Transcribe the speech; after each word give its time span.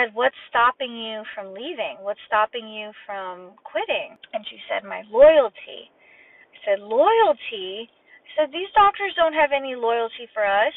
said, 0.00 0.14
What's 0.14 0.36
stopping 0.48 0.96
you 0.96 1.22
from 1.34 1.52
leaving? 1.52 2.00
What's 2.00 2.20
stopping 2.26 2.68
you 2.68 2.92
from 3.04 3.52
quitting? 3.64 4.16
And 4.32 4.44
she 4.48 4.56
said, 4.68 4.86
My 4.88 5.02
loyalty. 5.12 5.92
I 5.92 6.56
said, 6.64 6.80
Loyalty? 6.80 7.88
I 7.88 8.28
said, 8.36 8.48
These 8.52 8.72
doctors 8.74 9.12
don't 9.16 9.36
have 9.36 9.52
any 9.52 9.76
loyalty 9.76 10.28
for 10.32 10.44
us. 10.44 10.72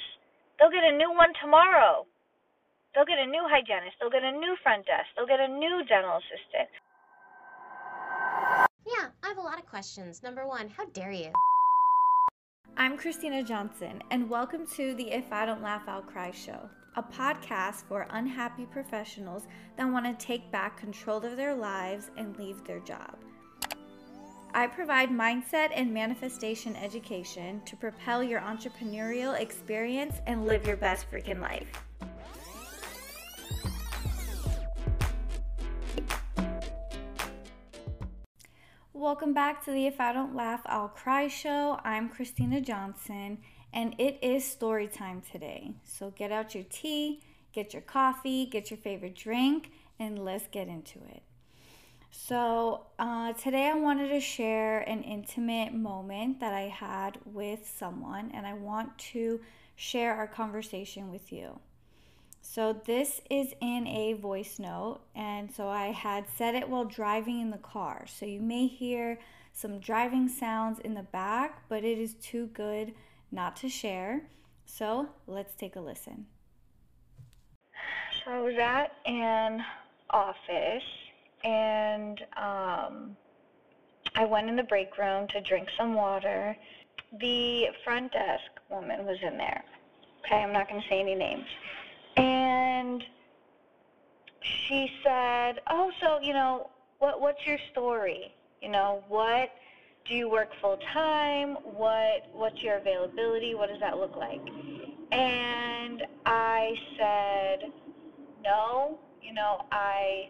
They'll 0.60 0.74
get 0.74 0.84
a 0.84 0.98
new 0.98 1.12
one 1.12 1.32
tomorrow. 1.42 2.06
They'll 2.94 3.10
get 3.10 3.18
a 3.18 3.26
new 3.26 3.48
hygienist. 3.48 3.98
They'll 4.00 4.14
get 4.14 4.24
a 4.24 4.32
new 4.32 4.56
front 4.62 4.86
desk. 4.86 5.08
They'll 5.16 5.30
get 5.30 5.40
a 5.40 5.48
new 5.48 5.82
dental 5.88 6.20
assistant. 6.20 6.70
Yeah, 8.86 9.10
I 9.24 9.28
have 9.30 9.38
a 9.38 9.42
lot 9.42 9.58
of 9.58 9.66
questions. 9.66 10.22
Number 10.22 10.46
one, 10.46 10.70
how 10.70 10.86
dare 10.92 11.12
you? 11.12 11.32
I'm 12.76 12.98
Christina 12.98 13.44
Johnson, 13.44 14.02
and 14.10 14.28
welcome 14.28 14.66
to 14.76 14.96
the 14.96 15.12
If 15.12 15.32
I 15.32 15.46
Don't 15.46 15.62
Laugh, 15.62 15.84
I'll 15.88 16.02
Cry 16.02 16.32
show, 16.32 16.68
a 16.96 17.04
podcast 17.04 17.84
for 17.88 18.08
unhappy 18.10 18.66
professionals 18.66 19.44
that 19.78 19.86
want 19.86 20.06
to 20.08 20.26
take 20.26 20.52
back 20.52 20.76
control 20.78 21.18
of 21.18 21.38
their 21.38 21.54
lives 21.54 22.10
and 22.18 22.36
leave 22.36 22.64
their 22.64 22.80
job. 22.80 23.16
I 24.56 24.66
provide 24.66 25.12
mindset 25.12 25.70
and 25.76 25.94
manifestation 25.94 26.76
education 26.76 27.62
to 27.66 27.76
propel 27.76 28.24
your 28.24 28.42
entrepreneurial 28.42 29.40
experience 29.40 30.16
and 30.26 30.48
live 30.48 30.66
your 30.66 30.78
best 30.78 31.06
freaking 31.12 31.42
life. 31.42 31.84
Welcome 38.96 39.34
back 39.34 39.66
to 39.66 39.72
the 39.72 39.88
If 39.88 40.00
I 40.00 40.14
Don't 40.14 40.36
Laugh, 40.36 40.62
I'll 40.68 40.88
Cry 40.88 41.28
show. 41.28 41.80
I'm 41.84 42.10
Christina 42.10 42.62
Johnson, 42.62 43.40
and 43.74 43.96
it 43.98 44.20
is 44.22 44.46
story 44.46 44.88
time 44.88 45.24
today. 45.32 45.72
So 45.84 46.12
get 46.12 46.32
out 46.32 46.54
your 46.54 46.64
tea, 46.70 47.24
get 47.54 47.74
your 47.74 47.82
coffee, 47.82 48.46
get 48.46 48.70
your 48.70 48.78
favorite 48.78 49.16
drink, 49.16 49.72
and 49.98 50.24
let's 50.24 50.46
get 50.46 50.68
into 50.68 51.00
it. 51.10 51.24
So, 52.12 52.86
uh, 53.00 53.34
today 53.34 53.68
I 53.68 53.74
wanted 53.74 54.10
to 54.10 54.20
share 54.20 54.82
an 54.82 55.02
intimate 55.02 55.74
moment 55.74 56.40
that 56.42 56.54
I 56.54 56.68
had 56.68 57.18
with 57.26 57.68
someone, 57.76 58.30
and 58.32 58.46
I 58.46 58.54
want 58.54 58.96
to 59.14 59.42
share 59.76 60.14
our 60.14 60.28
conversation 60.28 61.10
with 61.10 61.32
you. 61.34 61.60
So 62.46 62.74
this 62.86 63.22
is 63.32 63.54
in 63.62 63.88
a 63.88 64.14
voice 64.14 64.60
note, 64.60 65.00
and 65.16 65.50
so 65.52 65.70
I 65.70 65.88
had 65.88 66.26
said 66.36 66.56
it 66.56 66.70
while 66.70 66.84
driving 66.84 67.40
in 67.40 67.50
the 67.50 67.58
car. 67.58 68.06
So 68.06 68.26
you 68.26 68.42
may 68.42 68.68
hear 68.68 69.18
some 69.54 69.80
driving 69.80 70.28
sounds 70.28 70.80
in 70.80 70.94
the 70.94 71.04
back, 71.04 71.64
but 71.70 71.86
it 71.86 71.98
is 71.98 72.16
too 72.16 72.48
good 72.48 72.94
not 73.32 73.56
to 73.58 73.70
share. 73.70 74.24
So 74.66 75.08
let's 75.26 75.56
take 75.56 75.78
a 75.78 75.80
listen. 75.80 76.26
So 78.24 78.32
I 78.32 78.42
was 78.42 78.56
at 78.60 78.92
an 79.06 79.64
office 80.10 80.84
and 81.46 82.20
um, 82.36 83.18
I 84.16 84.26
went 84.26 84.50
in 84.50 84.58
the 84.58 84.64
break 84.64 84.98
room 84.98 85.28
to 85.30 85.42
drink 85.42 85.70
some 85.78 85.96
water. 85.96 86.56
The 87.20 87.68
front 87.86 88.12
desk 88.12 88.44
woman 88.70 89.06
was 89.06 89.18
in 89.24 89.38
there. 89.38 89.64
Okay, 90.26 90.44
I'm 90.44 90.54
not 90.54 90.70
going 90.70 90.82
to 90.82 90.88
say 90.90 91.00
any 91.00 91.16
names. 91.16 91.46
And 92.18 93.04
she 94.42 94.90
said, 95.04 95.62
"Oh, 95.70 95.92
so 96.02 96.20
you 96.22 96.34
know, 96.34 96.70
what 97.00 97.20
what's 97.22 97.46
your 97.46 97.58
story? 97.72 98.34
You 98.62 98.70
know, 98.70 99.04
what 99.08 99.50
do 100.06 100.16
you 100.16 100.30
work 100.30 100.50
full 100.62 100.78
time? 100.94 101.56
What 101.64 102.28
what's 102.34 102.62
your 102.62 102.78
availability? 102.78 103.56
What 103.56 103.70
does 103.70 103.80
that 103.80 103.98
look 103.98 104.16
like?" 104.16 104.42
And 105.12 106.04
I 106.26 106.76
said, 106.98 107.72
"No, 108.44 109.00
you 109.22 109.34
know, 109.34 109.66
I 109.72 110.30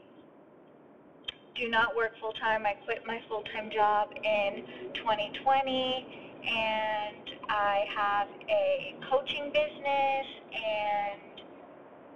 do 1.56 1.70
not 1.70 1.96
work 1.96 2.14
full 2.20 2.34
time. 2.34 2.66
I 2.66 2.74
quit 2.86 3.06
my 3.06 3.22
full 3.30 3.44
time 3.54 3.70
job 3.70 4.10
in 4.24 4.64
2020 4.96 6.06
and 6.46 7.30
I 7.50 7.86
have 7.96 8.28
a 8.50 8.96
coaching 9.10 9.52
business 9.54 10.26
and 10.54 11.33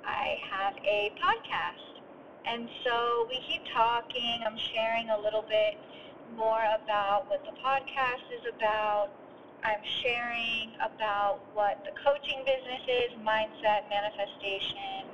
I 0.07 0.39
have 0.49 0.73
a 0.83 1.11
podcast. 1.21 2.01
And 2.45 2.69
so 2.85 3.27
we 3.29 3.43
keep 3.47 3.61
talking. 3.73 4.41
I'm 4.47 4.57
sharing 4.57 5.09
a 5.09 5.19
little 5.19 5.43
bit 5.43 5.77
more 6.35 6.63
about 6.83 7.29
what 7.29 7.43
the 7.43 7.51
podcast 7.59 8.23
is 8.31 8.45
about. 8.55 9.09
I'm 9.63 9.83
sharing 10.01 10.71
about 10.79 11.41
what 11.53 11.83
the 11.83 11.91
coaching 11.99 12.39
business 12.45 12.81
is, 12.87 13.11
mindset, 13.19 13.89
manifestation, 13.89 15.11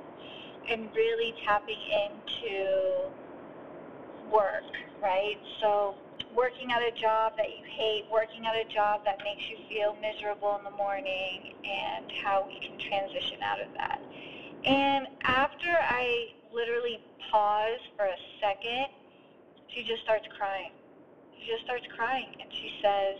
and 0.70 0.88
really 0.94 1.34
tapping 1.44 1.80
into 2.06 3.10
work, 4.30 4.64
right? 5.02 5.38
So 5.60 5.96
working 6.36 6.70
at 6.70 6.82
a 6.82 6.92
job 7.00 7.32
that 7.36 7.48
you 7.48 7.64
hate, 7.64 8.04
working 8.12 8.46
at 8.46 8.54
a 8.54 8.64
job 8.72 9.04
that 9.04 9.18
makes 9.24 9.42
you 9.50 9.56
feel 9.68 9.96
miserable 10.00 10.56
in 10.58 10.64
the 10.64 10.76
morning, 10.76 11.54
and 11.64 12.10
how 12.22 12.46
we 12.46 12.60
can 12.60 12.78
transition 12.78 13.42
out 13.42 13.60
of 13.60 13.68
that. 13.74 14.00
And 14.64 15.06
after 15.24 15.68
I 15.68 16.28
literally 16.52 17.00
pause 17.34 17.80
for 17.96 18.04
a 18.04 18.16
second, 18.40 18.86
she 19.66 19.82
just 19.82 20.04
starts 20.04 20.26
crying. 20.38 20.70
She 21.36 21.50
just 21.50 21.64
starts 21.64 21.84
crying 21.96 22.28
and 22.40 22.48
she 22.52 22.70
says, 22.80 23.16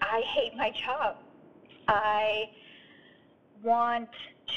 I 0.00 0.22
hate 0.22 0.56
my 0.56 0.70
job. 0.70 1.16
I 1.88 2.48
want 3.62 4.08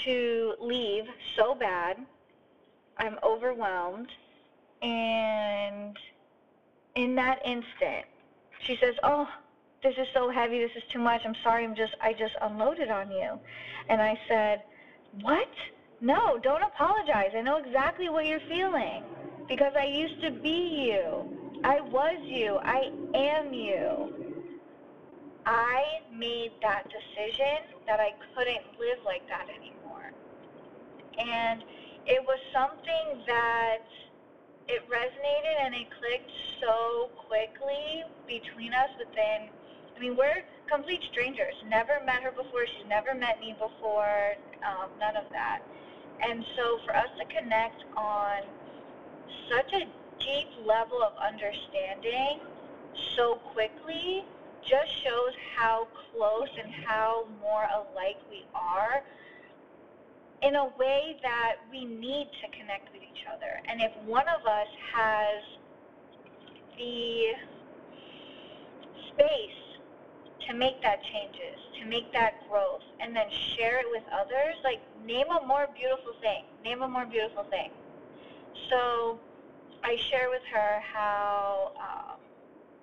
to 0.06 0.54
leave 0.62 1.04
so 1.36 1.54
bad. 1.54 1.98
I'm 2.98 3.18
overwhelmed. 3.24 4.10
And 4.82 5.98
in 6.96 7.14
that 7.16 7.40
instant, 7.44 8.06
she 8.62 8.78
says, 8.78 8.96
Oh, 9.04 9.28
this 9.84 9.96
is 9.98 10.08
so 10.14 10.30
heavy. 10.30 10.60
This 10.60 10.72
is 10.78 10.84
too 10.90 11.00
much. 11.00 11.24
I'm 11.26 11.36
sorry. 11.44 11.66
I'm 11.66 11.76
just, 11.76 11.96
I 12.02 12.14
just 12.14 12.36
unloaded 12.42 12.90
on 12.90 13.12
you. 13.12 13.38
And 13.90 14.02
I 14.02 14.18
said, 14.30 14.64
what? 15.22 15.50
No, 16.02 16.40
don't 16.40 16.64
apologize. 16.64 17.32
I 17.36 17.42
know 17.42 17.58
exactly 17.58 18.10
what 18.10 18.26
you're 18.26 18.40
feeling 18.48 19.04
because 19.50 19.74
I 19.78 19.86
used 19.86 20.22
to 20.22 20.32
be 20.32 20.88
you. 20.88 21.60
I 21.64 21.82
was 21.82 22.18
you. 22.26 22.58
I 22.64 22.90
am 23.14 23.54
you. 23.54 24.14
I 25.46 25.84
made 26.14 26.52
that 26.62 26.86
decision 26.90 27.76
that 27.88 28.00
I 28.00 28.12
couldn't 28.36 28.64
live 28.80 29.00
like 29.06 29.28
that 29.28 29.48
anymore. 29.50 30.12
And 31.18 31.64
it 32.06 32.24
was 32.26 32.40
something 32.54 33.24
that 33.28 33.80
it 34.70 34.84
resonated 34.90 35.66
and 35.66 35.76
it 35.76 35.88
clicked 36.00 36.32
so 36.62 37.10
quickly 37.28 38.04
between 38.28 38.74
us 38.74 38.90
within 38.98 39.50
I 39.98 40.02
mean, 40.02 40.16
we're 40.16 40.44
complete 40.72 41.04
strangers. 41.12 41.54
Never 41.68 42.00
met 42.06 42.24
her 42.24 42.32
before. 42.32 42.66
She's 42.66 42.88
never 42.88 43.14
met 43.14 43.42
me 43.42 43.54
before. 43.60 44.36
Um, 44.64 44.90
none 44.98 45.18
of 45.18 45.26
that. 45.34 45.60
And 46.22 46.44
so 46.56 46.80
for 46.86 46.96
us 46.96 47.10
to 47.18 47.26
connect 47.26 47.84
on 47.96 48.44
such 49.50 49.74
a 49.74 49.86
deep 50.20 50.48
level 50.66 51.02
of 51.02 51.14
understanding 51.18 52.40
so 53.16 53.36
quickly 53.54 54.24
just 54.62 54.92
shows 55.04 55.34
how 55.56 55.88
close 56.12 56.50
and 56.62 56.72
how 56.86 57.26
more 57.42 57.68
alike 57.74 58.18
we 58.30 58.46
are 58.54 59.02
in 60.42 60.56
a 60.56 60.66
way 60.78 61.18
that 61.22 61.56
we 61.72 61.86
need 61.86 62.28
to 62.42 62.58
connect 62.58 62.94
with 62.94 63.02
each 63.02 63.26
other. 63.34 63.62
And 63.68 63.82
if 63.82 63.92
one 64.06 64.28
of 64.28 64.46
us 64.46 64.68
has 64.94 65.44
the 66.78 67.34
space 69.10 69.59
to 70.50 70.56
make 70.56 70.82
that 70.82 71.00
changes, 71.04 71.62
to 71.80 71.86
make 71.86 72.12
that 72.12 72.34
growth, 72.50 72.82
and 73.00 73.16
then 73.16 73.28
share 73.56 73.80
it 73.80 73.86
with 73.92 74.04
others. 74.12 74.56
Like, 74.64 74.82
name 75.06 75.28
a 75.30 75.46
more 75.46 75.68
beautiful 75.76 76.14
thing. 76.22 76.44
Name 76.64 76.82
a 76.82 76.88
more 76.88 77.06
beautiful 77.06 77.44
thing. 77.52 77.70
So, 78.70 79.20
I 79.84 79.96
share 80.10 80.30
with 80.30 80.42
her 80.52 80.82
how, 80.82 81.72
um, 81.78 82.20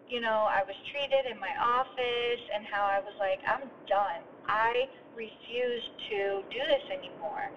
you 0.08 0.20
know, 0.20 0.46
I 0.48 0.62
was 0.62 0.76
treated 0.90 1.26
in 1.30 1.40
my 1.40 1.52
office 1.60 2.40
and 2.54 2.64
how 2.64 2.84
I 2.84 3.00
was 3.00 3.14
like, 3.18 3.40
I'm 3.46 3.68
done. 3.88 4.22
I 4.46 4.88
refuse 5.16 5.82
to 6.10 6.42
do 6.50 6.58
this 6.58 6.82
anymore. 6.88 7.50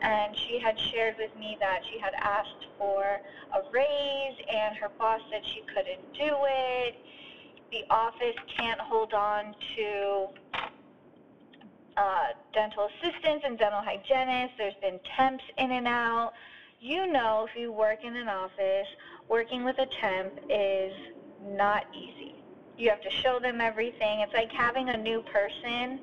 And 0.00 0.36
she 0.36 0.60
had 0.60 0.78
shared 0.78 1.16
with 1.18 1.34
me 1.36 1.56
that 1.58 1.80
she 1.90 1.98
had 1.98 2.14
asked 2.14 2.68
for 2.78 3.02
a 3.02 3.60
raise, 3.72 4.36
and 4.48 4.76
her 4.76 4.90
boss 4.98 5.20
said 5.30 5.42
she 5.44 5.62
couldn't 5.74 6.12
do 6.14 6.36
it 6.46 6.94
the 7.70 7.84
office 7.90 8.36
can't 8.56 8.80
hold 8.80 9.12
on 9.12 9.54
to 9.76 10.26
uh, 11.96 12.26
dental 12.52 12.88
assistants 12.88 13.44
and 13.46 13.58
dental 13.58 13.80
hygienists. 13.80 14.52
There's 14.58 14.74
been 14.80 15.00
temps 15.16 15.44
in 15.58 15.72
and 15.72 15.86
out. 15.86 16.32
You 16.80 17.10
know, 17.10 17.46
if 17.48 17.58
you 17.58 17.72
work 17.72 18.04
in 18.04 18.16
an 18.16 18.28
office, 18.28 18.86
working 19.28 19.64
with 19.64 19.78
a 19.78 19.86
temp 19.86 20.32
is 20.50 20.92
not 21.42 21.86
easy. 21.94 22.34
You 22.76 22.90
have 22.90 23.00
to 23.00 23.10
show 23.10 23.40
them 23.40 23.60
everything. 23.60 24.20
It's 24.20 24.34
like 24.34 24.52
having 24.52 24.90
a 24.90 24.96
new 24.96 25.22
person 25.22 26.00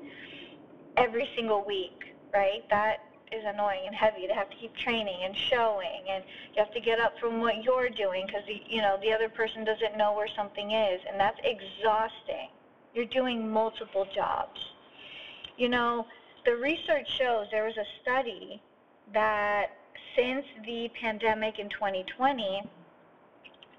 every 0.96 1.28
single 1.36 1.64
week, 1.64 2.02
right? 2.32 2.68
That 2.70 2.98
is 3.34 3.44
annoying 3.44 3.82
and 3.86 3.94
heavy. 3.94 4.26
To 4.26 4.34
have 4.34 4.50
to 4.50 4.56
keep 4.56 4.74
training 4.76 5.24
and 5.24 5.36
showing 5.36 6.08
and 6.08 6.24
you 6.54 6.62
have 6.62 6.72
to 6.72 6.80
get 6.80 7.00
up 7.00 7.18
from 7.18 7.40
what 7.40 7.62
you're 7.62 7.90
doing 7.90 8.26
because 8.26 8.42
you 8.46 8.80
know 8.80 8.98
the 9.02 9.12
other 9.12 9.28
person 9.28 9.64
doesn't 9.64 9.96
know 9.96 10.12
where 10.12 10.28
something 10.28 10.70
is 10.70 11.00
and 11.08 11.18
that's 11.18 11.38
exhausting. 11.44 12.48
You're 12.94 13.04
doing 13.06 13.50
multiple 13.50 14.06
jobs. 14.14 14.60
You 15.56 15.68
know 15.68 16.06
the 16.44 16.56
research 16.56 17.08
shows 17.18 17.46
there 17.50 17.64
was 17.64 17.76
a 17.76 17.86
study 18.02 18.62
that 19.12 19.76
since 20.16 20.46
the 20.64 20.90
pandemic 21.00 21.58
in 21.58 21.68
2020 21.68 22.62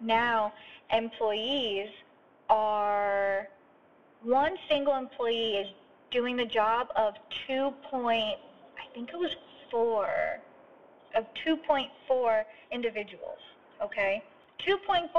now 0.01 0.54
employees 0.92 1.90
are 2.50 3.48
one 4.22 4.56
single 4.69 4.96
employee 4.96 5.58
is 5.58 5.68
doing 6.12 6.36
the 6.36 6.46
job 6.46 6.88
of 6.96 7.16
2 7.48 7.72
point 7.90 8.38
I 8.38 8.55
think 8.96 9.10
it 9.10 9.20
was 9.20 9.36
4 9.70 10.40
of 11.16 11.26
2.4 11.46 12.44
individuals, 12.72 13.38
okay? 13.84 14.24
2.4. 14.66 15.10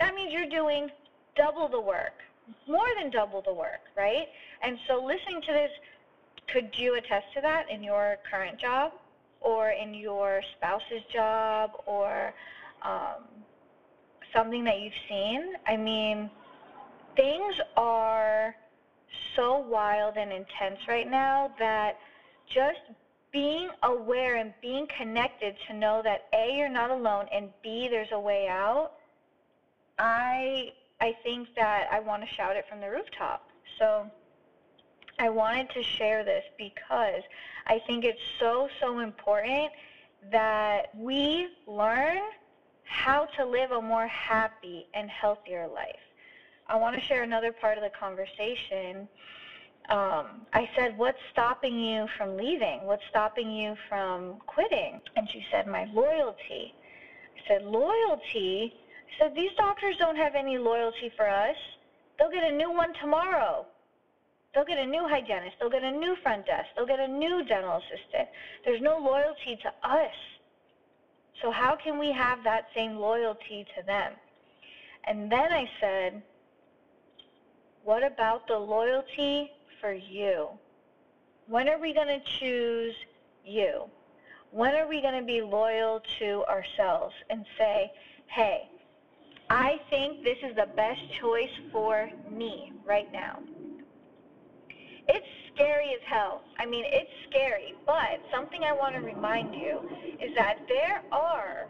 That 0.00 0.14
means 0.14 0.32
you're 0.32 0.50
doing 0.50 0.90
double 1.36 1.68
the 1.68 1.80
work, 1.80 2.14
more 2.66 2.88
than 3.00 3.10
double 3.10 3.40
the 3.40 3.54
work, 3.54 3.80
right? 3.96 4.26
And 4.62 4.76
so 4.88 5.02
listening 5.02 5.40
to 5.42 5.52
this, 5.52 5.70
could 6.48 6.70
you 6.76 6.96
attest 6.96 7.26
to 7.34 7.40
that 7.40 7.70
in 7.70 7.82
your 7.82 8.16
current 8.28 8.58
job 8.58 8.92
or 9.40 9.70
in 9.70 9.94
your 9.94 10.42
spouse's 10.56 11.02
job 11.12 11.70
or 11.86 12.34
um, 12.82 13.22
something 14.34 14.64
that 14.64 14.80
you've 14.80 14.92
seen? 15.08 15.54
I 15.66 15.76
mean, 15.76 16.30
things 17.16 17.54
are 17.76 18.56
so 19.36 19.58
wild 19.58 20.16
and 20.16 20.32
intense 20.32 20.80
right 20.88 21.08
now 21.08 21.52
that 21.58 21.96
just 22.48 22.80
being 23.34 23.68
aware 23.82 24.36
and 24.36 24.54
being 24.62 24.86
connected 24.96 25.56
to 25.66 25.74
know 25.74 26.00
that 26.02 26.22
A, 26.32 26.56
you're 26.56 26.68
not 26.68 26.90
alone, 26.90 27.26
and 27.32 27.50
B, 27.62 27.88
there's 27.88 28.12
a 28.12 28.20
way 28.20 28.46
out, 28.46 28.92
I, 29.98 30.70
I 31.00 31.16
think 31.24 31.48
that 31.56 31.88
I 31.90 31.98
want 31.98 32.22
to 32.22 32.28
shout 32.28 32.54
it 32.54 32.64
from 32.68 32.80
the 32.80 32.88
rooftop. 32.88 33.42
So 33.76 34.08
I 35.18 35.30
wanted 35.30 35.68
to 35.70 35.82
share 35.82 36.24
this 36.24 36.44
because 36.56 37.22
I 37.66 37.80
think 37.80 38.04
it's 38.04 38.20
so, 38.38 38.68
so 38.80 39.00
important 39.00 39.72
that 40.30 40.90
we 40.96 41.48
learn 41.66 42.20
how 42.84 43.26
to 43.36 43.44
live 43.44 43.72
a 43.72 43.82
more 43.82 44.06
happy 44.06 44.86
and 44.94 45.10
healthier 45.10 45.66
life. 45.66 45.96
I 46.68 46.76
want 46.76 46.94
to 46.94 47.00
share 47.00 47.24
another 47.24 47.50
part 47.52 47.78
of 47.78 47.82
the 47.82 47.90
conversation. 47.90 49.08
Um, 49.88 50.46
I 50.52 50.68
said, 50.76 50.96
What's 50.96 51.18
stopping 51.32 51.78
you 51.78 52.06
from 52.16 52.36
leaving? 52.36 52.86
What's 52.86 53.02
stopping 53.10 53.50
you 53.50 53.76
from 53.88 54.38
quitting? 54.46 55.00
And 55.16 55.28
she 55.30 55.44
said, 55.50 55.66
My 55.66 55.84
loyalty. 55.92 56.74
I 57.22 57.48
said, 57.48 57.62
Loyalty? 57.62 58.72
I 58.74 59.18
said, 59.18 59.34
These 59.34 59.52
doctors 59.56 59.96
don't 59.98 60.16
have 60.16 60.34
any 60.34 60.58
loyalty 60.58 61.12
for 61.16 61.28
us. 61.28 61.56
They'll 62.18 62.30
get 62.30 62.44
a 62.44 62.52
new 62.56 62.70
one 62.70 62.94
tomorrow. 63.00 63.66
They'll 64.54 64.64
get 64.64 64.78
a 64.78 64.86
new 64.86 65.06
hygienist. 65.08 65.56
They'll 65.60 65.70
get 65.70 65.82
a 65.82 65.90
new 65.90 66.16
front 66.22 66.46
desk. 66.46 66.68
They'll 66.76 66.86
get 66.86 67.00
a 67.00 67.08
new 67.08 67.44
dental 67.44 67.76
assistant. 67.78 68.28
There's 68.64 68.80
no 68.80 68.98
loyalty 68.98 69.56
to 69.62 69.68
us. 69.88 70.14
So, 71.42 71.50
how 71.50 71.76
can 71.76 71.98
we 71.98 72.12
have 72.12 72.42
that 72.44 72.64
same 72.74 72.96
loyalty 72.96 73.66
to 73.76 73.84
them? 73.84 74.14
And 75.06 75.30
then 75.30 75.52
I 75.52 75.66
said, 75.80 76.22
what 77.84 78.02
about 78.02 78.46
the 78.48 78.56
loyalty 78.58 79.52
for 79.84 79.92
you? 79.92 80.48
When 81.46 81.68
are 81.68 81.78
we 81.78 81.92
going 81.92 82.08
to 82.08 82.20
choose 82.40 82.94
you? 83.44 83.84
When 84.50 84.74
are 84.74 84.88
we 84.88 85.02
going 85.02 85.20
to 85.20 85.26
be 85.26 85.42
loyal 85.42 86.00
to 86.20 86.42
ourselves 86.48 87.14
and 87.28 87.44
say, 87.58 87.92
hey, 88.28 88.70
I 89.50 89.78
think 89.90 90.24
this 90.24 90.38
is 90.42 90.56
the 90.56 90.68
best 90.74 91.02
choice 91.20 91.50
for 91.70 92.08
me 92.30 92.72
right 92.86 93.12
now? 93.12 93.40
It's 95.06 95.26
scary 95.52 95.92
as 95.92 96.00
hell. 96.06 96.40
I 96.58 96.64
mean, 96.64 96.86
it's 96.86 97.10
scary, 97.28 97.74
but 97.84 98.24
something 98.32 98.64
I 98.64 98.72
want 98.72 98.94
to 98.94 99.02
remind 99.02 99.54
you 99.54 99.80
is 100.18 100.34
that 100.34 100.60
there 100.66 101.02
are 101.12 101.66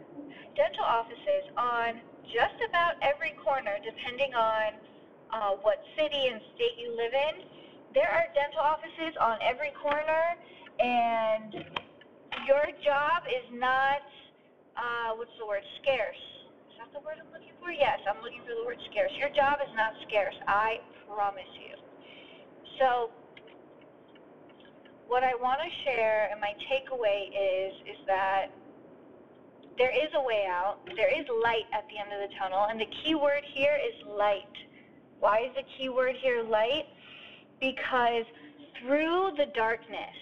dental 0.55 0.85
offices 0.85 1.51
on 1.57 1.99
just 2.33 2.55
about 2.69 2.93
every 3.01 3.33
corner, 3.43 3.75
depending 3.83 4.33
on 4.33 4.71
uh, 5.33 5.49
what 5.63 5.83
city 5.97 6.27
and 6.31 6.39
state 6.55 6.79
you 6.79 6.95
live 6.95 7.11
in. 7.11 7.64
There 7.95 8.11
are 8.11 8.27
dental 8.35 8.59
offices 8.59 9.15
on 9.23 9.39
every 9.39 9.71
corner, 9.81 10.35
and 10.83 11.63
your 12.43 12.67
job 12.83 13.23
is 13.23 13.47
not, 13.55 14.03
uh, 14.75 15.15
what's 15.15 15.31
the 15.39 15.47
word, 15.47 15.63
scarce. 15.81 16.19
Is 16.67 16.75
that 16.75 16.91
the 16.91 16.99
word 17.07 17.23
I'm 17.23 17.31
looking 17.31 17.55
for? 17.63 17.71
Yes, 17.71 18.03
I'm 18.03 18.21
looking 18.21 18.43
for 18.43 18.51
the 18.51 18.67
word 18.67 18.83
scarce. 18.91 19.15
Your 19.15 19.31
job 19.31 19.63
is 19.63 19.71
not 19.79 19.95
scarce, 20.09 20.35
I 20.45 20.83
promise 21.07 21.47
you. 21.55 21.71
So, 22.83 23.11
what 25.07 25.23
I 25.23 25.33
want 25.35 25.61
to 25.63 25.71
share 25.87 26.27
and 26.31 26.41
my 26.41 26.51
takeaway 26.67 27.31
is 27.31 27.73
is 27.87 27.99
that 28.07 28.47
there 29.77 29.95
is 29.95 30.11
a 30.15 30.21
way 30.21 30.47
out. 30.51 30.79
There 30.97 31.07
is 31.07 31.25
light 31.41 31.71
at 31.71 31.87
the 31.87 31.95
end 31.95 32.11
of 32.11 32.27
the 32.27 32.35
tunnel, 32.35 32.67
and 32.69 32.75
the 32.75 32.91
key 33.03 33.15
word 33.15 33.43
here 33.53 33.79
is 33.79 33.95
light. 34.05 34.51
Why 35.21 35.47
is 35.47 35.55
the 35.55 35.63
key 35.77 35.87
word 35.87 36.15
here 36.21 36.43
light? 36.43 36.87
Because 37.59 38.25
through 38.79 39.31
the 39.37 39.47
darkness, 39.53 40.15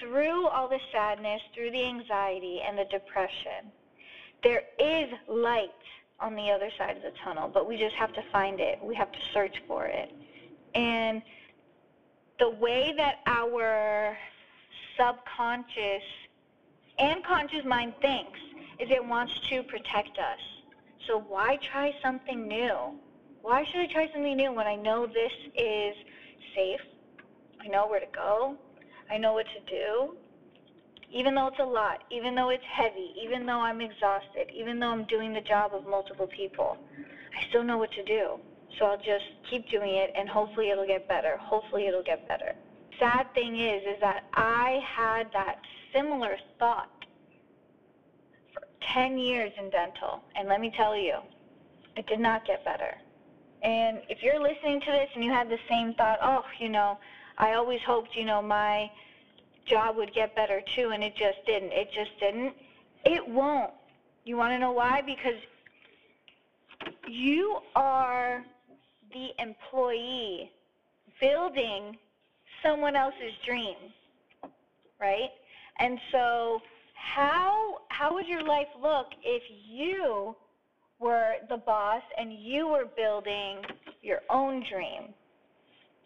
through 0.00 0.46
all 0.48 0.68
the 0.68 0.80
sadness, 0.92 1.40
through 1.54 1.70
the 1.70 1.84
anxiety 1.84 2.60
and 2.66 2.78
the 2.78 2.84
depression, 2.84 3.72
there 4.42 4.62
is 4.78 5.08
light 5.28 5.70
on 6.20 6.34
the 6.34 6.50
other 6.50 6.70
side 6.78 6.96
of 6.96 7.02
the 7.02 7.12
tunnel, 7.24 7.48
but 7.52 7.68
we 7.68 7.76
just 7.76 7.94
have 7.96 8.12
to 8.12 8.22
find 8.32 8.60
it. 8.60 8.78
We 8.82 8.94
have 8.94 9.12
to 9.12 9.18
search 9.32 9.56
for 9.66 9.86
it. 9.86 10.12
And 10.74 11.22
the 12.38 12.50
way 12.50 12.94
that 12.96 13.20
our 13.26 14.16
subconscious 14.98 16.02
and 16.98 17.24
conscious 17.24 17.64
mind 17.64 17.94
thinks 18.00 18.38
is 18.78 18.90
it 18.90 19.04
wants 19.04 19.32
to 19.48 19.62
protect 19.62 20.18
us. 20.18 20.40
So 21.06 21.18
why 21.18 21.56
try 21.56 21.94
something 22.02 22.46
new? 22.46 22.98
why 23.46 23.62
should 23.62 23.80
I 23.80 23.86
try 23.86 24.10
something 24.12 24.36
new 24.36 24.52
when 24.52 24.66
I 24.66 24.74
know 24.74 25.06
this 25.06 25.30
is 25.56 25.94
safe? 26.54 26.80
I 27.60 27.68
know 27.68 27.86
where 27.86 28.00
to 28.00 28.06
go. 28.14 28.56
I 29.10 29.18
know 29.18 29.32
what 29.32 29.46
to 29.46 29.60
do. 29.70 30.16
Even 31.12 31.34
though 31.34 31.46
it's 31.46 31.58
a 31.60 31.64
lot, 31.64 32.02
even 32.10 32.34
though 32.34 32.50
it's 32.50 32.64
heavy, 32.70 33.14
even 33.22 33.46
though 33.46 33.60
I'm 33.60 33.80
exhausted, 33.80 34.50
even 34.54 34.80
though 34.80 34.88
I'm 34.88 35.04
doing 35.04 35.32
the 35.32 35.40
job 35.40 35.72
of 35.72 35.86
multiple 35.86 36.26
people, 36.26 36.76
I 37.38 37.48
still 37.48 37.62
know 37.62 37.78
what 37.78 37.92
to 37.92 38.04
do. 38.04 38.38
So 38.78 38.86
I'll 38.86 38.96
just 38.98 39.24
keep 39.48 39.68
doing 39.70 39.94
it 39.94 40.12
and 40.16 40.28
hopefully 40.28 40.70
it'll 40.70 40.86
get 40.86 41.08
better. 41.08 41.36
Hopefully 41.38 41.86
it'll 41.86 42.02
get 42.02 42.26
better. 42.28 42.54
Sad 42.98 43.32
thing 43.34 43.58
is 43.58 43.82
is 43.82 44.00
that 44.00 44.24
I 44.34 44.82
had 44.84 45.32
that 45.32 45.60
similar 45.94 46.36
thought 46.58 46.90
for 48.52 48.62
10 48.94 49.18
years 49.18 49.52
in 49.58 49.70
dental 49.70 50.22
and 50.34 50.48
let 50.48 50.60
me 50.60 50.72
tell 50.76 50.96
you, 50.96 51.18
it 51.96 52.06
did 52.06 52.20
not 52.20 52.44
get 52.44 52.64
better. 52.64 52.98
And 53.62 54.00
if 54.08 54.22
you're 54.22 54.40
listening 54.40 54.80
to 54.80 54.90
this 54.92 55.08
and 55.14 55.24
you 55.24 55.30
had 55.30 55.48
the 55.48 55.58
same 55.68 55.94
thought, 55.94 56.18
oh, 56.22 56.44
you 56.58 56.68
know, 56.68 56.98
I 57.38 57.54
always 57.54 57.80
hoped, 57.86 58.14
you 58.14 58.24
know, 58.24 58.40
my 58.42 58.90
job 59.66 59.96
would 59.96 60.14
get 60.14 60.34
better 60.36 60.62
too, 60.74 60.90
and 60.90 61.02
it 61.02 61.14
just 61.16 61.38
didn't. 61.46 61.72
It 61.72 61.90
just 61.92 62.18
didn't. 62.20 62.54
It 63.04 63.26
won't. 63.26 63.72
You 64.24 64.36
want 64.36 64.52
to 64.52 64.58
know 64.58 64.72
why? 64.72 65.02
Because 65.02 65.40
you 67.06 67.58
are 67.74 68.44
the 69.12 69.28
employee 69.38 70.50
building 71.20 71.96
someone 72.62 72.96
else's 72.96 73.32
dream, 73.44 73.76
right? 75.00 75.30
And 75.78 75.98
so, 76.10 76.60
how 76.94 77.78
how 77.88 78.14
would 78.14 78.26
your 78.26 78.42
life 78.42 78.68
look 78.80 79.08
if 79.22 79.42
you 79.68 80.34
were 80.98 81.34
the 81.48 81.56
boss 81.56 82.02
and 82.18 82.32
you 82.32 82.68
were 82.68 82.86
building 82.96 83.58
your 84.02 84.20
own 84.30 84.64
dream, 84.70 85.14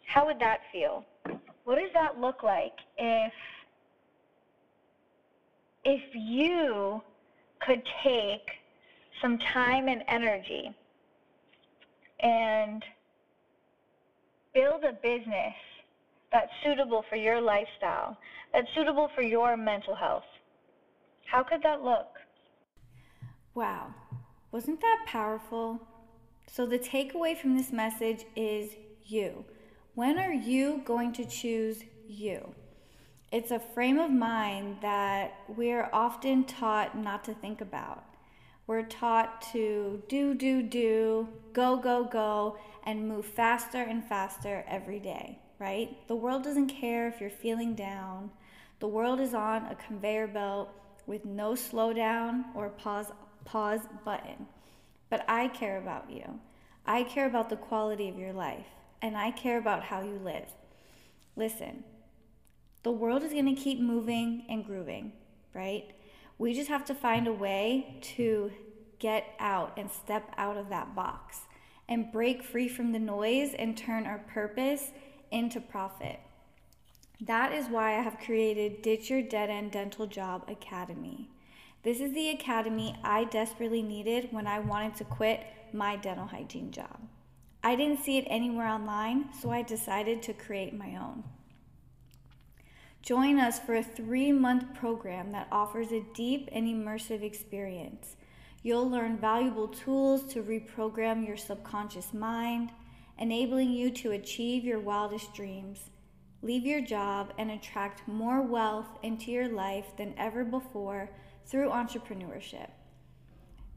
how 0.05 0.25
would 0.25 0.39
that 0.39 0.59
feel? 0.71 1.05
What 1.63 1.75
does 1.75 1.91
that 1.93 2.19
look 2.19 2.43
like 2.43 2.73
if 2.97 3.33
if 5.83 6.01
you 6.13 7.01
could 7.59 7.81
take 8.03 8.51
some 9.21 9.37
time 9.37 9.87
and 9.87 10.03
energy 10.07 10.71
and 12.19 12.83
build 14.53 14.83
a 14.83 14.93
business 14.93 15.53
that's 16.31 16.51
suitable 16.63 17.03
for 17.09 17.15
your 17.15 17.41
lifestyle, 17.41 18.17
that's 18.53 18.67
suitable 18.75 19.09
for 19.15 19.21
your 19.21 19.55
mental 19.57 19.95
health? 19.95 20.23
How 21.25 21.43
could 21.43 21.63
that 21.63 21.81
look? 21.81 22.07
Wow. 23.53 23.93
Wasn't 24.51 24.81
that 24.81 25.05
powerful? 25.07 25.79
So, 26.45 26.65
the 26.65 26.77
takeaway 26.77 27.37
from 27.37 27.55
this 27.55 27.71
message 27.71 28.25
is 28.35 28.71
you. 29.05 29.45
When 29.95 30.19
are 30.19 30.33
you 30.33 30.81
going 30.83 31.13
to 31.13 31.25
choose 31.25 31.85
you? 32.05 32.53
It's 33.31 33.51
a 33.51 33.59
frame 33.59 33.97
of 33.97 34.11
mind 34.11 34.79
that 34.81 35.35
we're 35.47 35.89
often 35.93 36.43
taught 36.43 36.97
not 36.97 37.23
to 37.25 37.33
think 37.33 37.61
about. 37.61 38.03
We're 38.67 38.83
taught 38.83 39.41
to 39.53 40.03
do, 40.09 40.33
do, 40.33 40.61
do, 40.61 41.29
go, 41.53 41.77
go, 41.77 42.03
go, 42.03 42.57
and 42.83 43.07
move 43.07 43.25
faster 43.25 43.81
and 43.81 44.03
faster 44.03 44.65
every 44.67 44.99
day, 44.99 45.39
right? 45.59 45.95
The 46.09 46.15
world 46.15 46.43
doesn't 46.43 46.67
care 46.67 47.07
if 47.07 47.21
you're 47.21 47.29
feeling 47.29 47.73
down. 47.73 48.31
The 48.79 48.87
world 48.89 49.21
is 49.21 49.33
on 49.33 49.67
a 49.67 49.75
conveyor 49.75 50.27
belt 50.27 50.69
with 51.05 51.23
no 51.23 51.53
slowdown 51.53 52.43
or 52.53 52.67
pause 52.67 53.13
pause 53.45 53.81
button. 54.05 54.47
But 55.09 55.25
I 55.27 55.47
care 55.47 55.77
about 55.77 56.09
you. 56.09 56.39
I 56.85 57.03
care 57.03 57.27
about 57.27 57.49
the 57.49 57.57
quality 57.57 58.09
of 58.09 58.17
your 58.17 58.33
life, 58.33 58.65
and 59.01 59.17
I 59.17 59.31
care 59.31 59.57
about 59.57 59.83
how 59.83 60.01
you 60.01 60.19
live. 60.23 60.49
Listen, 61.35 61.83
the 62.83 62.91
world 62.91 63.23
is 63.23 63.33
going 63.33 63.53
to 63.53 63.61
keep 63.61 63.79
moving 63.79 64.45
and 64.49 64.65
grooving, 64.65 65.13
right? 65.53 65.91
We 66.37 66.53
just 66.53 66.69
have 66.69 66.85
to 66.85 66.95
find 66.95 67.27
a 67.27 67.33
way 67.33 67.99
to 68.15 68.51
get 68.97 69.25
out 69.39 69.73
and 69.77 69.91
step 69.91 70.33
out 70.37 70.57
of 70.57 70.69
that 70.69 70.95
box 70.95 71.41
and 71.87 72.11
break 72.11 72.43
free 72.43 72.67
from 72.67 72.91
the 72.91 72.99
noise 72.99 73.53
and 73.53 73.77
turn 73.77 74.05
our 74.05 74.19
purpose 74.19 74.91
into 75.31 75.59
profit. 75.59 76.19
That 77.19 77.51
is 77.51 77.67
why 77.67 77.97
I 77.97 78.01
have 78.01 78.17
created 78.19 78.81
Ditch 78.81 79.09
Your 79.09 79.21
Dead 79.21 79.49
End 79.49 79.71
Dental 79.71 80.07
Job 80.07 80.45
Academy. 80.47 81.29
This 81.83 81.99
is 81.99 82.13
the 82.13 82.29
academy 82.29 82.95
I 83.03 83.23
desperately 83.23 83.81
needed 83.81 84.27
when 84.29 84.45
I 84.45 84.59
wanted 84.59 84.95
to 84.97 85.03
quit 85.03 85.43
my 85.73 85.95
dental 85.95 86.27
hygiene 86.27 86.71
job. 86.71 86.99
I 87.63 87.75
didn't 87.75 88.03
see 88.03 88.19
it 88.19 88.27
anywhere 88.27 88.67
online, 88.67 89.29
so 89.39 89.49
I 89.49 89.63
decided 89.63 90.21
to 90.23 90.33
create 90.33 90.77
my 90.77 90.95
own. 90.95 91.23
Join 93.01 93.39
us 93.39 93.57
for 93.57 93.73
a 93.73 93.83
three 93.83 94.31
month 94.31 94.75
program 94.75 95.31
that 95.31 95.47
offers 95.51 95.91
a 95.91 96.05
deep 96.13 96.49
and 96.51 96.67
immersive 96.67 97.23
experience. 97.23 98.15
You'll 98.61 98.87
learn 98.87 99.17
valuable 99.17 99.67
tools 99.67 100.31
to 100.33 100.43
reprogram 100.43 101.25
your 101.25 101.37
subconscious 101.37 102.13
mind, 102.13 102.71
enabling 103.17 103.71
you 103.71 103.89
to 103.89 104.11
achieve 104.11 104.63
your 104.63 104.79
wildest 104.79 105.33
dreams, 105.33 105.89
leave 106.43 106.63
your 106.63 106.81
job, 106.81 107.33
and 107.39 107.49
attract 107.49 108.07
more 108.07 108.43
wealth 108.43 108.99
into 109.01 109.31
your 109.31 109.49
life 109.49 109.97
than 109.97 110.13
ever 110.15 110.43
before 110.43 111.09
through 111.45 111.69
entrepreneurship. 111.69 112.69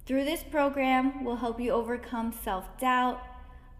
Through 0.07 0.25
this 0.25 0.43
program, 0.43 1.25
we'll 1.25 1.37
help 1.37 1.59
you 1.61 1.71
overcome 1.71 2.33
self 2.33 2.79
doubt, 2.79 3.23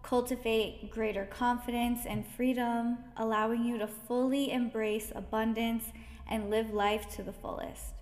cultivate 0.03 0.91
greater 0.91 1.27
confidence 1.27 2.07
and 2.07 2.27
freedom, 2.27 2.99
allowing 3.17 3.65
you 3.65 3.79
to 3.79 3.87
fully 3.87 4.51
embrace 4.51 5.13
abundance 5.15 5.85
and 6.29 6.51
live 6.51 6.73
life 6.73 7.09
to 7.17 7.23
the 7.23 7.33
fullest. 7.33 7.95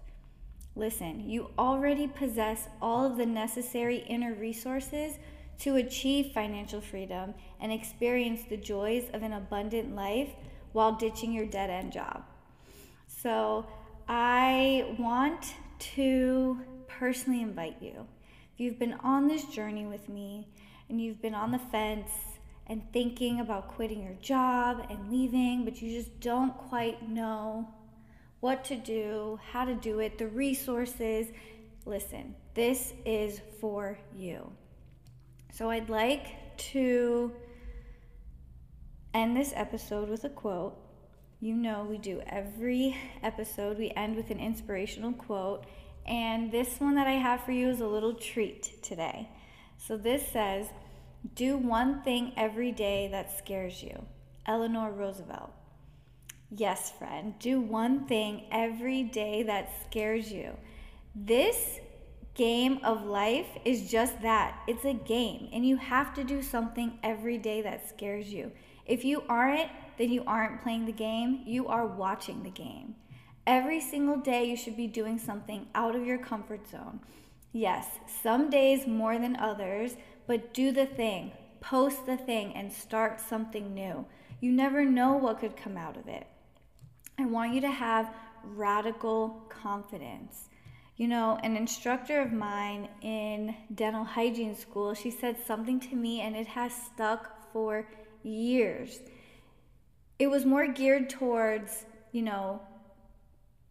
Listen, 0.74 1.28
you 1.28 1.50
already 1.58 2.06
possess 2.06 2.68
all 2.80 3.04
of 3.04 3.16
the 3.16 3.26
necessary 3.26 3.98
inner 4.08 4.34
resources 4.34 5.18
to 5.58 5.76
achieve 5.76 6.32
financial 6.32 6.80
freedom 6.80 7.34
and 7.60 7.72
experience 7.72 8.42
the 8.48 8.56
joys 8.56 9.04
of 9.12 9.22
an 9.22 9.32
abundant 9.32 9.94
life 9.94 10.30
while 10.72 10.92
ditching 10.92 11.32
your 11.32 11.46
dead 11.46 11.70
end 11.70 11.92
job. 11.92 12.22
So, 13.06 13.66
I 14.08 14.96
want 14.98 15.54
to 15.94 16.58
personally 16.86 17.42
invite 17.42 17.76
you. 17.80 18.06
If 18.54 18.60
you've 18.60 18.78
been 18.78 18.94
on 18.94 19.28
this 19.28 19.44
journey 19.46 19.86
with 19.86 20.08
me 20.08 20.48
and 20.88 21.00
you've 21.00 21.20
been 21.20 21.34
on 21.34 21.50
the 21.50 21.58
fence 21.58 22.10
and 22.66 22.82
thinking 22.92 23.40
about 23.40 23.68
quitting 23.68 24.02
your 24.02 24.16
job 24.20 24.86
and 24.88 25.10
leaving, 25.10 25.64
but 25.64 25.82
you 25.82 25.90
just 25.98 26.20
don't 26.20 26.56
quite 26.56 27.08
know 27.08 27.68
what 28.40 28.64
to 28.66 28.76
do, 28.76 29.38
how 29.52 29.64
to 29.64 29.74
do 29.74 30.00
it, 30.00 30.18
the 30.18 30.26
resources, 30.28 31.28
listen, 31.86 32.34
this 32.54 32.92
is 33.04 33.40
for 33.60 33.98
you. 34.16 34.50
So 35.52 35.70
I'd 35.70 35.88
like 35.88 36.56
to 36.72 37.32
end 39.14 39.36
this 39.36 39.52
episode 39.54 40.08
with 40.08 40.24
a 40.24 40.28
quote 40.28 40.78
you 41.42 41.56
know, 41.56 41.84
we 41.90 41.98
do 41.98 42.22
every 42.28 42.96
episode, 43.20 43.76
we 43.76 43.90
end 43.96 44.14
with 44.14 44.30
an 44.30 44.38
inspirational 44.38 45.12
quote. 45.12 45.66
And 46.06 46.52
this 46.52 46.78
one 46.78 46.94
that 46.94 47.08
I 47.08 47.14
have 47.14 47.44
for 47.44 47.50
you 47.50 47.68
is 47.68 47.80
a 47.80 47.86
little 47.86 48.14
treat 48.14 48.80
today. 48.80 49.28
So 49.76 49.96
this 49.96 50.24
says, 50.28 50.68
Do 51.34 51.56
one 51.56 52.02
thing 52.02 52.32
every 52.36 52.70
day 52.70 53.08
that 53.10 53.36
scares 53.36 53.82
you. 53.82 54.06
Eleanor 54.46 54.92
Roosevelt. 54.92 55.50
Yes, 56.48 56.92
friend, 56.96 57.34
do 57.40 57.60
one 57.60 58.06
thing 58.06 58.44
every 58.52 59.02
day 59.02 59.42
that 59.42 59.72
scares 59.84 60.30
you. 60.30 60.56
This 61.16 61.80
game 62.34 62.78
of 62.84 63.04
life 63.04 63.48
is 63.64 63.90
just 63.90 64.22
that 64.22 64.60
it's 64.68 64.84
a 64.84 64.94
game, 64.94 65.48
and 65.52 65.66
you 65.66 65.76
have 65.76 66.14
to 66.14 66.22
do 66.22 66.40
something 66.40 66.98
every 67.02 67.36
day 67.36 67.62
that 67.62 67.88
scares 67.88 68.32
you. 68.32 68.52
If 68.86 69.04
you 69.04 69.22
aren't, 69.28 69.70
then 69.98 70.10
you 70.10 70.24
aren't 70.26 70.62
playing 70.62 70.86
the 70.86 70.92
game, 70.92 71.42
you 71.46 71.68
are 71.68 71.86
watching 71.86 72.42
the 72.42 72.50
game. 72.50 72.94
Every 73.46 73.80
single 73.80 74.18
day, 74.18 74.44
you 74.44 74.56
should 74.56 74.76
be 74.76 74.86
doing 74.86 75.18
something 75.18 75.66
out 75.74 75.96
of 75.96 76.06
your 76.06 76.18
comfort 76.18 76.68
zone. 76.68 77.00
Yes, 77.52 77.86
some 78.22 78.50
days 78.50 78.86
more 78.86 79.18
than 79.18 79.36
others, 79.36 79.96
but 80.26 80.54
do 80.54 80.70
the 80.72 80.86
thing, 80.86 81.32
post 81.60 82.06
the 82.06 82.16
thing, 82.16 82.54
and 82.54 82.72
start 82.72 83.20
something 83.20 83.74
new. 83.74 84.06
You 84.40 84.52
never 84.52 84.84
know 84.84 85.14
what 85.14 85.40
could 85.40 85.56
come 85.56 85.76
out 85.76 85.96
of 85.96 86.08
it. 86.08 86.26
I 87.18 87.26
want 87.26 87.54
you 87.54 87.60
to 87.60 87.70
have 87.70 88.14
radical 88.44 89.44
confidence. 89.48 90.48
You 90.96 91.08
know, 91.08 91.38
an 91.42 91.56
instructor 91.56 92.20
of 92.20 92.32
mine 92.32 92.88
in 93.02 93.54
dental 93.74 94.04
hygiene 94.04 94.54
school, 94.54 94.94
she 94.94 95.10
said 95.10 95.36
something 95.46 95.80
to 95.80 95.96
me 95.96 96.20
and 96.20 96.36
it 96.36 96.46
has 96.46 96.72
stuck 96.74 97.52
for 97.52 97.88
years 98.22 99.00
it 100.18 100.28
was 100.28 100.44
more 100.44 100.66
geared 100.66 101.10
towards, 101.10 101.84
you 102.12 102.22
know, 102.22 102.60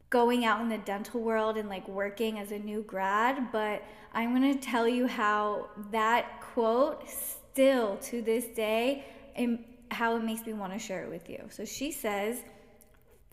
going 0.10 0.44
out 0.44 0.60
in 0.62 0.68
the 0.68 0.78
dental 0.80 1.22
world 1.22 1.58
and 1.58 1.70
like 1.70 1.88
working 1.88 2.38
as 2.38 2.52
a 2.52 2.60
new 2.60 2.84
grad, 2.84 3.52
but 3.52 3.82
I'm 4.14 4.36
going 4.36 4.54
to 4.54 4.60
tell 4.60 4.88
you 4.88 5.08
how 5.08 5.70
that 5.92 6.42
quote 6.42 7.10
still 7.10 7.98
to 7.98 8.22
this 8.22 8.46
day 8.48 9.06
and 9.36 9.64
how 9.90 10.18
it 10.18 10.24
makes 10.24 10.46
me 10.46 10.54
want 10.54 10.74
to 10.74 10.80
share 10.80 11.04
it 11.06 11.10
with 11.10 11.30
you. 11.30 11.46
So 11.50 11.64
she 11.64 11.92
says, 11.92 12.44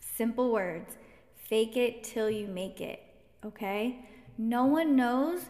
simple 0.00 0.52
words, 0.52 0.96
fake 1.34 1.76
it 1.76 2.04
till 2.04 2.30
you 2.30 2.46
make 2.46 2.80
it, 2.80 3.02
okay? 3.44 4.08
No 4.36 4.66
one 4.66 4.94
knows 4.94 5.40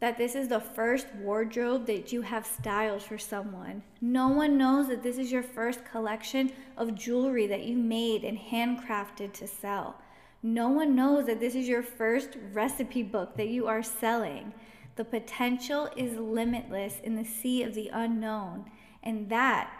that 0.00 0.16
this 0.16 0.34
is 0.34 0.48
the 0.48 0.60
first 0.60 1.06
wardrobe 1.16 1.86
that 1.86 2.12
you 2.12 2.22
have 2.22 2.46
styled 2.46 3.02
for 3.02 3.18
someone. 3.18 3.82
No 4.00 4.28
one 4.28 4.56
knows 4.56 4.88
that 4.88 5.02
this 5.02 5.18
is 5.18 5.32
your 5.32 5.42
first 5.42 5.84
collection 5.84 6.52
of 6.76 6.94
jewelry 6.94 7.46
that 7.48 7.64
you 7.64 7.76
made 7.76 8.22
and 8.22 8.38
handcrafted 8.38 9.32
to 9.34 9.46
sell. 9.46 9.96
No 10.42 10.68
one 10.68 10.94
knows 10.94 11.26
that 11.26 11.40
this 11.40 11.56
is 11.56 11.66
your 11.66 11.82
first 11.82 12.36
recipe 12.52 13.02
book 13.02 13.36
that 13.36 13.48
you 13.48 13.66
are 13.66 13.82
selling. 13.82 14.54
The 14.94 15.04
potential 15.04 15.88
is 15.96 16.16
limitless 16.16 17.00
in 17.02 17.16
the 17.16 17.24
sea 17.24 17.64
of 17.64 17.74
the 17.74 17.90
unknown. 17.92 18.70
And 19.02 19.28
that, 19.30 19.72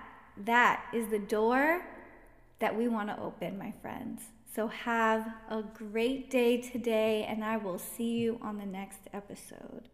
that 0.44 0.84
is 0.92 1.08
the 1.08 1.18
door 1.20 1.82
that 2.58 2.76
we 2.76 2.88
want 2.88 3.08
to 3.08 3.20
open, 3.20 3.56
my 3.56 3.72
friends. 3.80 4.22
So 4.52 4.66
have 4.66 5.32
a 5.48 5.62
great 5.62 6.28
day 6.28 6.60
today, 6.60 7.24
and 7.28 7.44
I 7.44 7.56
will 7.56 7.78
see 7.78 8.18
you 8.18 8.40
on 8.42 8.58
the 8.58 8.66
next 8.66 9.02
episode. 9.12 9.88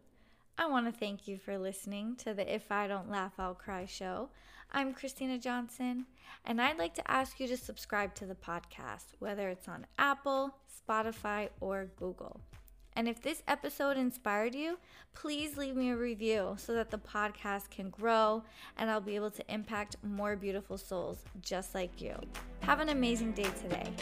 I 0.56 0.66
want 0.66 0.86
to 0.86 0.92
thank 0.92 1.26
you 1.26 1.36
for 1.36 1.58
listening 1.58 2.14
to 2.16 2.32
the 2.32 2.54
If 2.54 2.70
I 2.70 2.86
Don't 2.86 3.10
Laugh, 3.10 3.32
I'll 3.38 3.54
Cry 3.54 3.86
show. 3.86 4.28
I'm 4.72 4.94
Christina 4.94 5.36
Johnson, 5.36 6.06
and 6.44 6.60
I'd 6.60 6.78
like 6.78 6.94
to 6.94 7.10
ask 7.10 7.40
you 7.40 7.48
to 7.48 7.56
subscribe 7.56 8.14
to 8.16 8.24
the 8.24 8.36
podcast, 8.36 9.06
whether 9.18 9.48
it's 9.48 9.66
on 9.66 9.84
Apple, 9.98 10.54
Spotify, 10.88 11.48
or 11.60 11.90
Google. 11.96 12.40
And 12.94 13.08
if 13.08 13.20
this 13.20 13.42
episode 13.48 13.96
inspired 13.96 14.54
you, 14.54 14.78
please 15.12 15.56
leave 15.56 15.74
me 15.74 15.90
a 15.90 15.96
review 15.96 16.54
so 16.56 16.72
that 16.74 16.92
the 16.92 16.98
podcast 16.98 17.70
can 17.70 17.90
grow 17.90 18.44
and 18.76 18.88
I'll 18.88 19.00
be 19.00 19.16
able 19.16 19.32
to 19.32 19.52
impact 19.52 19.96
more 20.04 20.36
beautiful 20.36 20.78
souls 20.78 21.18
just 21.40 21.74
like 21.74 22.00
you. 22.00 22.14
Have 22.60 22.78
an 22.78 22.90
amazing 22.90 23.32
day 23.32 23.50
today. 23.60 23.92